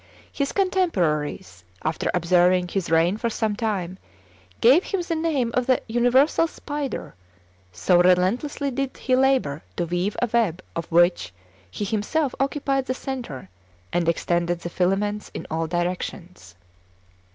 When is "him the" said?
4.85-5.13